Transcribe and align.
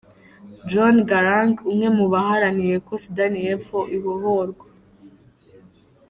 John 0.69 0.95
Garang, 1.09 1.55
umwe 1.69 1.87
mu 1.97 2.05
baharaniye 2.13 2.75
ko 2.85 2.93
Sudani 3.03 3.39
y’Epfo 3.45 3.77
ibohorwa. 3.97 4.65